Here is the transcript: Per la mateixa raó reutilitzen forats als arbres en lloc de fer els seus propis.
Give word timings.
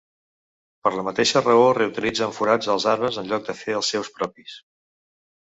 Per 0.85 0.91
la 0.95 1.03
mateixa 1.07 1.43
raó 1.43 1.67
reutilitzen 1.79 2.33
forats 2.39 2.71
als 2.77 2.89
arbres 2.95 3.21
en 3.25 3.31
lloc 3.35 3.47
de 3.51 3.57
fer 3.61 3.77
els 3.83 3.93
seus 3.95 4.11
propis. 4.19 4.59